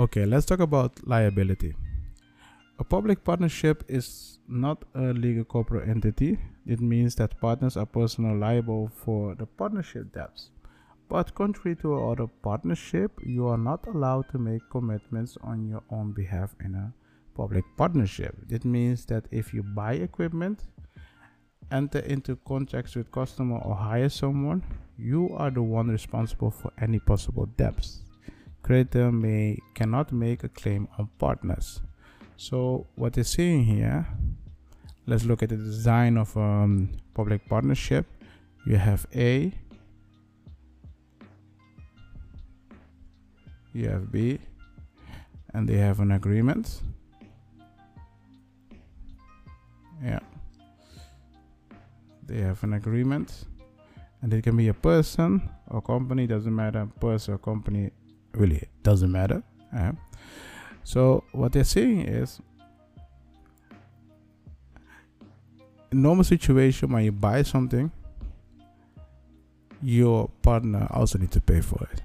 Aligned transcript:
Okay, 0.00 0.24
let's 0.24 0.46
talk 0.46 0.60
about 0.60 1.06
liability. 1.06 1.76
A 2.78 2.84
public 2.84 3.22
partnership 3.22 3.84
is 3.86 4.38
not 4.48 4.82
a 4.94 5.12
legal 5.12 5.44
corporate 5.44 5.90
entity. 5.90 6.38
It 6.64 6.80
means 6.80 7.14
that 7.16 7.38
partners 7.38 7.76
are 7.76 7.84
personally 7.84 8.38
liable 8.38 8.90
for 9.04 9.34
the 9.34 9.44
partnership 9.44 10.10
debts. 10.14 10.52
But 11.10 11.34
contrary 11.34 11.76
to 11.82 12.02
other 12.02 12.28
partnership, 12.42 13.12
you 13.22 13.46
are 13.48 13.58
not 13.58 13.86
allowed 13.88 14.30
to 14.30 14.38
make 14.38 14.62
commitments 14.70 15.36
on 15.42 15.68
your 15.68 15.82
own 15.90 16.12
behalf 16.12 16.54
in 16.64 16.76
a 16.76 16.94
public 17.34 17.66
partnership. 17.76 18.34
It 18.48 18.64
means 18.64 19.04
that 19.06 19.26
if 19.30 19.52
you 19.52 19.62
buy 19.62 19.96
equipment, 19.96 20.62
enter 21.70 21.98
into 21.98 22.36
contracts 22.48 22.96
with 22.96 23.12
customer 23.12 23.58
or 23.58 23.74
hire 23.74 24.08
someone, 24.08 24.62
you 24.96 25.28
are 25.36 25.50
the 25.50 25.62
one 25.62 25.88
responsible 25.88 26.50
for 26.50 26.72
any 26.80 27.00
possible 27.00 27.44
debts. 27.58 28.00
Creditor 28.62 29.10
may 29.10 29.58
cannot 29.74 30.12
make 30.12 30.44
a 30.44 30.48
claim 30.48 30.86
on 30.98 31.08
partners. 31.18 31.80
So 32.36 32.86
what 32.94 33.14
they're 33.14 33.24
saying 33.24 33.64
here, 33.64 34.06
let's 35.06 35.24
look 35.24 35.42
at 35.42 35.48
the 35.48 35.56
design 35.56 36.16
of 36.16 36.36
a 36.36 36.40
um, 36.40 36.90
public 37.14 37.48
partnership. 37.48 38.06
You 38.66 38.76
have 38.76 39.06
A, 39.14 39.52
you 43.72 43.88
have 43.88 44.12
B, 44.12 44.38
and 45.54 45.68
they 45.68 45.76
have 45.76 46.00
an 46.00 46.12
agreement. 46.12 46.80
Yeah, 50.02 50.20
they 52.26 52.40
have 52.40 52.62
an 52.62 52.74
agreement, 52.74 53.44
and 54.22 54.32
it 54.32 54.42
can 54.42 54.56
be 54.56 54.68
a 54.68 54.74
person 54.74 55.50
or 55.68 55.82
company, 55.82 56.26
doesn't 56.26 56.54
matter, 56.54 56.86
person 57.00 57.34
or 57.34 57.38
company, 57.38 57.90
really 58.32 58.68
doesn't 58.82 59.10
matter. 59.10 59.42
Yeah. 59.72 59.92
So 60.84 61.24
what 61.32 61.52
they're 61.52 61.64
saying 61.64 62.02
is 62.02 62.40
in 65.92 66.02
normal 66.02 66.24
situation 66.24 66.92
when 66.92 67.04
you 67.04 67.12
buy 67.12 67.42
something 67.42 67.90
your 69.82 70.28
partner 70.42 70.86
also 70.90 71.18
need 71.18 71.30
to 71.30 71.40
pay 71.40 71.60
for 71.60 71.86
it 71.92 72.02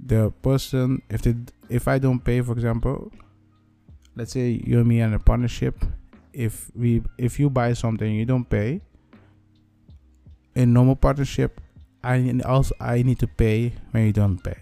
the 0.00 0.30
person 0.42 1.00
if 1.08 1.22
they 1.22 1.34
if 1.68 1.86
i 1.86 1.98
don't 1.98 2.20
pay 2.20 2.40
for 2.40 2.52
example 2.52 3.12
let's 4.16 4.32
say 4.32 4.60
you 4.64 4.78
and 4.78 4.88
me 4.88 5.00
are 5.00 5.06
in 5.06 5.14
a 5.14 5.18
partnership 5.18 5.84
if 6.32 6.70
we 6.74 7.02
if 7.18 7.38
you 7.38 7.48
buy 7.48 7.72
something 7.72 8.12
you 8.14 8.24
don't 8.24 8.48
pay 8.48 8.80
in 10.54 10.72
normal 10.72 10.96
partnership 10.96 11.60
i 12.02 12.40
also 12.44 12.74
i 12.80 13.02
need 13.02 13.18
to 13.18 13.26
pay 13.26 13.72
when 13.92 14.06
you 14.06 14.12
don't 14.12 14.42
pay 14.42 14.56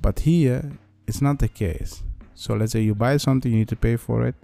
but 0.00 0.20
here 0.20 0.72
it's 1.06 1.22
not 1.22 1.38
the 1.38 1.48
case 1.48 2.02
so 2.34 2.54
let's 2.54 2.72
say 2.72 2.80
you 2.80 2.94
buy 2.94 3.16
something 3.16 3.52
you 3.52 3.58
need 3.58 3.68
to 3.68 3.76
pay 3.76 3.96
for 3.96 4.26
it 4.26 4.34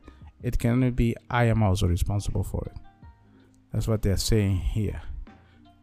it 0.43 0.59
cannot 0.59 0.95
be 0.95 1.15
i 1.31 1.45
am 1.45 1.63
also 1.63 1.87
responsible 1.87 2.45
for 2.45 2.63
it 2.67 2.77
that's 3.73 3.89
what 3.89 4.03
they're 4.03 4.17
saying 4.17 4.57
here 4.57 5.01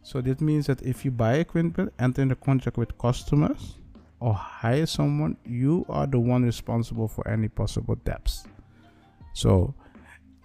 so 0.04 0.20
that 0.20 0.42
means 0.42 0.66
that 0.66 0.82
if 0.82 1.02
you 1.02 1.10
buy 1.10 1.36
equipment, 1.36 1.92
enter 1.98 2.20
in 2.20 2.30
a 2.30 2.36
contract 2.36 2.76
with 2.76 2.96
customers, 2.98 3.76
or 4.20 4.34
hire 4.34 4.84
someone, 4.84 5.38
you 5.46 5.86
are 5.88 6.06
the 6.06 6.18
one 6.18 6.42
responsible 6.42 7.08
for 7.08 7.26
any 7.26 7.48
possible 7.48 7.94
debts. 8.04 8.44
So, 9.32 9.74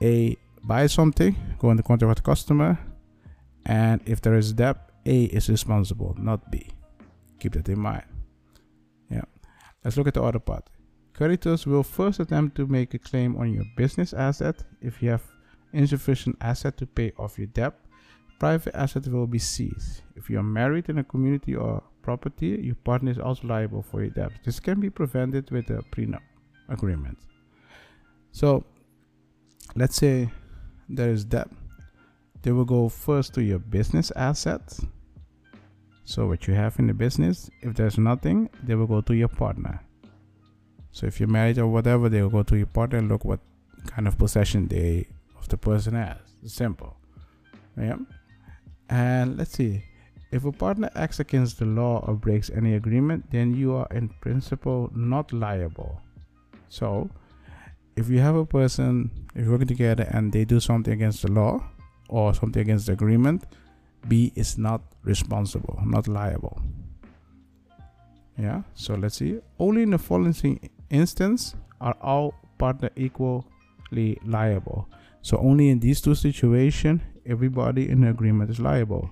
A 0.02 0.38
buy 0.64 0.88
something, 0.88 1.36
go 1.60 1.72
into 1.72 1.84
contract 1.84 2.10
with 2.10 2.24
customer, 2.24 2.80
and 3.66 4.00
if 4.06 4.22
there 4.22 4.36
is 4.36 4.54
debt, 4.54 4.78
A 5.06 5.24
is 5.26 5.50
responsible, 5.50 6.16
not 6.18 6.50
B. 6.50 6.70
Keep 7.40 7.54
that 7.54 7.68
in 7.68 7.80
mind. 7.80 8.09
Let's 9.90 9.98
look 9.98 10.08
at 10.08 10.14
the 10.14 10.22
other 10.22 10.38
part. 10.38 10.70
Creditors 11.16 11.66
will 11.66 11.82
first 11.82 12.20
attempt 12.20 12.56
to 12.58 12.68
make 12.68 12.94
a 12.94 13.00
claim 13.00 13.36
on 13.38 13.52
your 13.52 13.66
business 13.76 14.14
asset 14.14 14.64
if 14.82 15.02
you 15.02 15.10
have 15.10 15.24
insufficient 15.74 16.38
asset 16.40 16.78
to 16.78 16.86
pay 16.86 17.12
off 17.18 17.40
your 17.40 17.48
debt 17.48 17.74
private 18.40 18.76
asset 18.76 19.08
will 19.08 19.28
be 19.28 19.40
seized. 19.40 20.02
If 20.16 20.30
you 20.30 20.40
are 20.40 20.44
married 20.44 20.90
in 20.90 20.98
a 20.98 21.04
community 21.04 21.56
or 21.56 21.84
property, 22.02 22.60
your 22.62 22.76
partner 22.76 23.12
is 23.12 23.20
also 23.20 23.48
liable 23.48 23.82
for 23.82 24.02
your 24.02 24.12
debt. 24.12 24.32
This 24.46 24.60
can 24.60 24.80
be 24.80 24.90
prevented 24.90 25.52
with 25.52 25.70
a 25.70 25.84
prenup 25.92 26.22
agreement. 26.70 27.18
So, 28.32 28.64
let's 29.76 29.96
say 29.96 30.30
there 30.88 31.10
is 31.10 31.26
debt. 31.26 31.50
They 32.42 32.52
will 32.52 32.66
go 32.66 32.88
first 32.90 33.34
to 33.34 33.42
your 33.42 33.60
business 33.60 34.12
assets. 34.16 34.86
So, 36.10 36.26
what 36.26 36.48
you 36.48 36.56
have 36.56 36.80
in 36.80 36.88
the 36.88 36.94
business, 36.96 37.52
if 37.62 37.76
there's 37.76 38.00
nothing, 38.00 38.50
they 38.64 38.74
will 38.74 38.88
go 38.88 39.00
to 39.00 39.14
your 39.14 39.28
partner. 39.28 39.80
So, 40.92 41.06
if 41.06 41.20
you're 41.20 41.30
married 41.30 41.60
or 41.60 41.68
whatever, 41.68 42.10
they 42.10 42.24
will 42.24 42.32
go 42.32 42.42
to 42.42 42.58
your 42.58 42.66
partner 42.66 42.98
and 42.98 43.08
look 43.08 43.24
what 43.26 43.40
kind 43.86 44.08
of 44.08 44.18
possession 44.18 44.68
they 44.68 45.06
of 45.38 45.48
the 45.50 45.58
person 45.58 45.94
has. 45.94 46.18
Simple. 46.48 46.98
Yeah. 47.78 47.98
And 48.90 49.38
let's 49.38 49.52
see, 49.52 49.84
if 50.32 50.46
a 50.46 50.52
partner 50.52 50.90
acts 50.96 51.20
against 51.20 51.60
the 51.60 51.66
law 51.66 52.04
or 52.08 52.16
breaks 52.16 52.50
any 52.50 52.74
agreement, 52.74 53.30
then 53.30 53.54
you 53.54 53.76
are 53.76 53.88
in 53.92 54.10
principle 54.10 54.92
not 54.96 55.32
liable. 55.32 56.02
So, 56.70 57.08
if 57.96 58.10
you 58.10 58.18
have 58.18 58.36
a 58.36 58.48
person, 58.48 59.12
if 59.36 59.44
you're 59.44 59.52
working 59.52 59.68
together 59.68 60.08
and 60.10 60.34
they 60.34 60.44
do 60.44 60.60
something 60.60 60.92
against 60.92 61.22
the 61.22 61.32
law 61.32 61.64
or 62.08 62.34
something 62.34 62.64
against 62.64 62.88
the 62.88 62.94
agreement, 62.94 63.46
B 64.08 64.32
is 64.36 64.58
not 64.58 64.82
responsible, 65.04 65.80
not 65.86 66.08
liable. 66.08 66.62
Yeah, 68.38 68.62
so 68.74 68.96
let's 68.96 69.18
see. 69.18 69.40
Only 69.60 69.84
in 69.84 69.92
the 69.92 69.98
following 69.98 70.70
instance 70.90 71.56
are 71.82 71.96
all 72.02 72.34
partner 72.58 72.90
equally 72.96 74.18
liable. 74.26 74.88
So 75.22 75.38
only 75.38 75.70
in 75.70 75.80
these 75.80 76.00
two 76.02 76.16
situations 76.16 77.02
everybody 77.26 77.90
in 77.90 78.02
the 78.02 78.10
agreement 78.10 78.50
is 78.50 78.60
liable. 78.60 79.12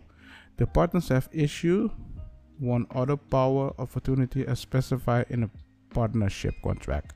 The 0.57 0.65
partners 0.65 1.09
have 1.09 1.29
issued 1.31 1.91
one 2.57 2.87
other 2.95 3.17
power 3.17 3.73
of 3.77 3.95
attorney 3.95 4.27
as 4.47 4.59
specified 4.59 5.27
in 5.29 5.43
a 5.43 5.49
partnership 5.93 6.55
contract. 6.63 7.13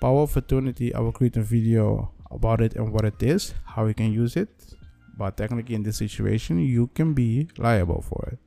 Power 0.00 0.22
of 0.22 0.36
attorney, 0.36 0.94
I 0.94 1.00
will 1.00 1.12
create 1.12 1.36
a 1.36 1.42
video 1.42 2.12
about 2.30 2.60
it 2.60 2.76
and 2.76 2.92
what 2.92 3.04
it 3.04 3.22
is, 3.22 3.54
how 3.64 3.86
you 3.86 3.94
can 3.94 4.12
use 4.12 4.36
it. 4.36 4.48
But 5.22 5.36
technically, 5.36 5.76
in 5.76 5.84
this 5.84 5.98
situation, 5.98 6.58
you 6.58 6.88
can 6.96 7.14
be 7.14 7.46
liable 7.56 8.02
for 8.02 8.30
it. 8.32 8.38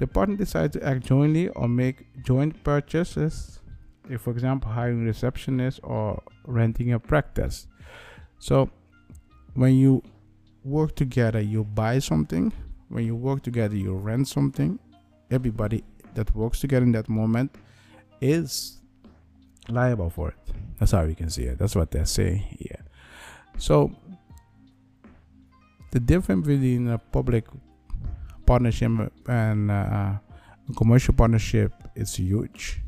The 0.00 0.06
partner 0.06 0.36
decides 0.36 0.74
to 0.74 0.86
act 0.86 1.06
jointly 1.06 1.48
or 1.48 1.66
make 1.66 2.22
joint 2.22 2.62
purchases, 2.62 3.60
if, 4.10 4.20
for 4.20 4.30
example, 4.30 4.70
hiring 4.70 5.00
a 5.00 5.06
receptionist 5.06 5.80
or 5.82 6.22
renting 6.44 6.92
a 6.92 6.98
practice. 7.00 7.68
So, 8.38 8.68
when 9.54 9.76
you 9.76 10.02
work 10.62 10.94
together, 10.94 11.40
you 11.40 11.64
buy 11.64 12.00
something. 12.00 12.52
When 12.90 13.06
you 13.06 13.16
work 13.16 13.42
together, 13.42 13.74
you 13.74 13.94
rent 13.94 14.28
something. 14.28 14.78
Everybody 15.30 15.84
that 16.16 16.34
works 16.34 16.60
together 16.60 16.84
in 16.84 16.92
that 16.92 17.08
moment 17.08 17.56
is 18.20 18.82
liable 19.70 20.10
for 20.10 20.28
it. 20.28 20.54
That's 20.78 20.92
how 20.92 21.04
you 21.04 21.14
can 21.14 21.30
see 21.30 21.44
it. 21.44 21.58
That's 21.58 21.74
what 21.74 21.90
they're 21.90 22.04
saying 22.04 22.40
here. 22.58 22.84
So 23.56 23.96
the 25.90 26.00
difference 26.00 26.46
between 26.46 26.88
a 26.88 26.98
public 26.98 27.44
partnership 28.46 28.90
and 29.28 29.70
uh, 29.70 30.12
a 30.68 30.72
commercial 30.76 31.14
partnership 31.14 31.72
is 31.94 32.16
huge. 32.16 32.80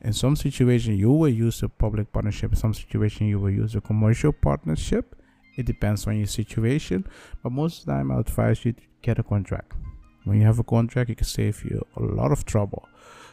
In 0.00 0.12
some 0.12 0.36
situation, 0.36 0.96
you 0.96 1.10
will 1.10 1.28
use 1.28 1.62
a 1.62 1.68
public 1.68 2.12
partnership. 2.12 2.52
In 2.52 2.56
some 2.56 2.74
situation, 2.74 3.26
you 3.26 3.38
will 3.38 3.50
use 3.50 3.74
a 3.74 3.80
commercial 3.80 4.32
partnership. 4.32 5.16
It 5.56 5.66
depends 5.66 6.06
on 6.06 6.16
your 6.16 6.26
situation. 6.26 7.06
But 7.42 7.52
most 7.52 7.80
of 7.80 7.86
the 7.86 7.92
time 7.92 8.10
i 8.12 8.18
advise 8.18 8.64
you 8.64 8.72
to 8.72 8.82
get 9.02 9.18
a 9.18 9.22
contract. 9.22 9.72
When 10.24 10.38
you 10.38 10.46
have 10.46 10.58
a 10.58 10.64
contract 10.64 11.10
it 11.10 11.16
can 11.16 11.26
save 11.26 11.64
you 11.64 11.84
a 11.96 12.02
lot 12.02 12.32
of 12.32 12.44
trouble. 12.44 12.88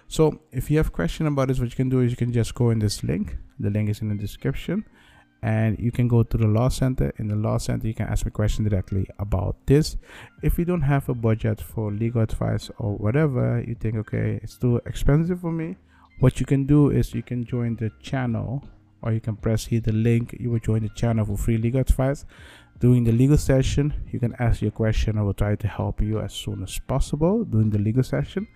So 0.07 0.39
if 0.51 0.71
you 0.71 0.77
have 0.77 0.93
question 0.93 1.27
about 1.27 1.47
this 1.49 1.59
what 1.59 1.69
you 1.69 1.75
can 1.75 1.89
do 1.89 1.99
is 2.01 2.11
you 2.11 2.17
can 2.17 2.31
just 2.31 2.55
go 2.55 2.69
in 2.69 2.79
this 2.79 3.03
link. 3.03 3.37
The 3.59 3.69
link 3.69 3.89
is 3.89 4.01
in 4.01 4.09
the 4.09 4.15
description 4.15 4.85
and 5.41 5.77
you 5.79 5.91
can 5.91 6.07
go 6.07 6.23
to 6.23 6.37
the 6.37 6.47
law 6.47 6.69
center. 6.69 7.13
In 7.17 7.27
the 7.27 7.35
law 7.35 7.57
center 7.57 7.87
you 7.87 7.93
can 7.93 8.07
ask 8.07 8.25
me 8.25 8.31
question 8.31 8.67
directly 8.67 9.07
about 9.19 9.55
this. 9.65 9.97
If 10.41 10.57
you 10.57 10.65
don't 10.65 10.81
have 10.81 11.09
a 11.09 11.13
budget 11.13 11.61
for 11.61 11.91
legal 11.91 12.21
advice 12.21 12.69
or 12.77 12.95
whatever 12.95 13.63
you 13.65 13.75
think 13.75 13.95
okay 13.97 14.39
it's 14.41 14.57
too 14.57 14.81
expensive 14.85 15.41
for 15.41 15.51
me 15.51 15.77
what 16.19 16.39
you 16.39 16.45
can 16.45 16.65
do 16.65 16.91
is 16.91 17.13
you 17.13 17.23
can 17.23 17.43
join 17.45 17.75
the 17.75 17.91
channel 18.01 18.63
or 19.01 19.11
you 19.11 19.19
can 19.19 19.35
press 19.35 19.65
here 19.65 19.81
the 19.81 19.91
link. 19.91 20.35
You 20.39 20.49
will 20.49 20.59
join 20.59 20.81
the 20.83 20.89
channel 20.89 21.25
for 21.25 21.37
free 21.37 21.57
legal 21.57 21.81
advice. 21.81 22.25
During 22.79 23.03
the 23.03 23.11
legal 23.11 23.37
session 23.37 23.93
you 24.11 24.19
can 24.19 24.33
ask 24.39 24.61
your 24.61 24.71
question. 24.71 25.17
I 25.17 25.21
will 25.21 25.33
try 25.33 25.55
to 25.55 25.67
help 25.67 26.01
you 26.01 26.19
as 26.19 26.33
soon 26.33 26.63
as 26.63 26.79
possible 26.79 27.43
during 27.43 27.69
the 27.69 27.79
legal 27.79 28.03
session. 28.03 28.47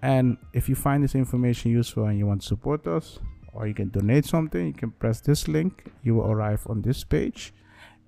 And 0.00 0.38
if 0.52 0.68
you 0.68 0.74
find 0.74 1.04
this 1.04 1.14
information 1.14 1.70
useful 1.70 2.04
and 2.06 2.18
you 2.18 2.26
want 2.26 2.42
to 2.42 2.46
support 2.46 2.86
us 2.86 3.18
or 3.52 3.66
you 3.66 3.74
can 3.74 3.88
donate 3.88 4.24
something 4.24 4.66
you 4.66 4.72
can 4.72 4.90
press 4.90 5.20
this 5.20 5.48
link 5.48 5.90
you 6.02 6.14
will 6.14 6.30
arrive 6.30 6.66
on 6.68 6.82
this 6.82 7.04
page. 7.04 7.52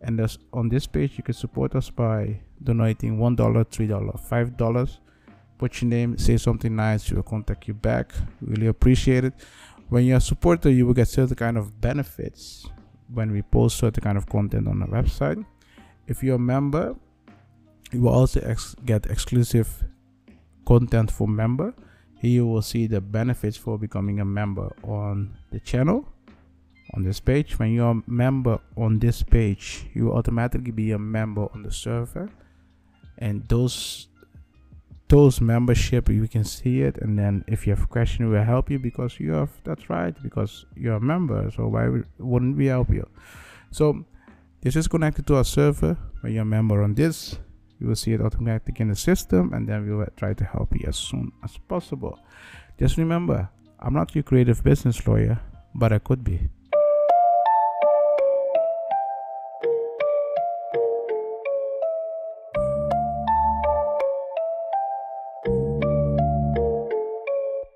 And 0.02 0.18
on 0.52 0.70
this 0.70 0.86
page 0.86 1.18
you 1.18 1.22
can 1.22 1.34
support 1.34 1.74
us 1.74 1.90
by 1.90 2.40
donating 2.62 3.18
one 3.18 3.36
dollar 3.36 3.64
three 3.64 3.86
dollar 3.86 4.16
five 4.16 4.56
dollars. 4.56 5.00
Put 5.58 5.82
your 5.82 5.90
name 5.90 6.16
say 6.16 6.38
something 6.38 6.74
nice 6.74 7.10
we 7.10 7.16
will 7.16 7.22
contact 7.22 7.68
you 7.68 7.74
back. 7.74 8.12
Really 8.40 8.68
appreciate 8.68 9.24
it. 9.24 9.34
When 9.90 10.04
you're 10.04 10.18
a 10.18 10.20
supporter 10.20 10.70
you 10.70 10.86
will 10.86 10.94
get 10.94 11.08
certain 11.08 11.36
kind 11.36 11.58
of 11.58 11.80
benefits 11.80 12.66
when 13.12 13.30
we 13.32 13.42
post 13.42 13.76
certain 13.76 14.02
kind 14.02 14.16
of 14.16 14.26
content 14.26 14.68
on 14.68 14.78
the 14.78 14.86
website. 14.86 15.44
If 16.06 16.22
you're 16.22 16.36
a 16.36 16.38
member 16.38 16.96
you 17.92 18.00
will 18.02 18.14
also 18.14 18.40
ex- 18.40 18.76
get 18.86 19.06
exclusive 19.06 19.84
content 20.64 21.10
for 21.10 21.28
member 21.28 21.74
here 22.20 22.30
you 22.30 22.46
will 22.46 22.62
see 22.62 22.86
the 22.86 23.00
benefits 23.00 23.56
for 23.56 23.78
becoming 23.78 24.20
a 24.20 24.24
member 24.26 24.70
on 24.84 25.38
the 25.50 25.60
channel 25.60 26.06
on 26.92 27.02
this 27.02 27.18
page. 27.18 27.58
When 27.58 27.72
you're 27.72 27.92
a 27.92 28.02
member 28.06 28.60
on 28.76 28.98
this 28.98 29.22
page 29.22 29.86
you 29.94 30.12
automatically 30.12 30.70
be 30.70 30.92
a 30.92 30.98
member 30.98 31.48
on 31.54 31.62
the 31.62 31.72
server. 31.72 32.28
And 33.16 33.48
those 33.48 34.08
those 35.08 35.40
membership 35.40 36.10
you 36.10 36.28
can 36.28 36.44
see 36.44 36.82
it. 36.82 36.98
And 36.98 37.18
then 37.18 37.42
if 37.48 37.66
you 37.66 37.74
have 37.74 37.84
a 37.84 37.88
question 37.88 38.28
we 38.28 38.36
will 38.36 38.44
help 38.44 38.70
you 38.70 38.78
because 38.78 39.18
you 39.18 39.32
have 39.32 39.50
that's 39.64 39.88
right 39.88 40.14
because 40.22 40.66
you're 40.76 40.96
a 40.96 41.00
member. 41.00 41.50
So 41.56 41.68
why 41.68 41.88
wouldn't 42.18 42.58
we 42.58 42.66
help 42.66 42.90
you? 42.90 43.08
So 43.70 44.04
this 44.60 44.76
is 44.76 44.88
connected 44.88 45.26
to 45.28 45.36
our 45.36 45.44
server. 45.44 45.96
When 46.20 46.34
you're 46.34 46.42
a 46.42 46.44
member 46.44 46.82
on 46.82 46.94
this 46.94 47.38
you 47.80 47.88
will 47.88 47.96
see 47.96 48.12
it 48.12 48.20
automatically 48.20 48.82
in 48.82 48.88
the 48.88 48.96
system 48.96 49.52
and 49.54 49.68
then 49.68 49.86
we 49.86 49.94
will 49.94 50.06
try 50.16 50.34
to 50.34 50.44
help 50.44 50.72
you 50.74 50.84
as 50.86 50.96
soon 50.96 51.32
as 51.42 51.56
possible. 51.68 52.18
Just 52.78 52.96
remember 52.96 53.48
i'm 53.80 53.94
not 53.94 54.14
your 54.14 54.22
creative 54.22 54.62
business 54.62 55.06
lawyer 55.06 55.38
but 55.74 55.92
i 55.92 55.98
could 55.98 56.22
be 56.22 56.38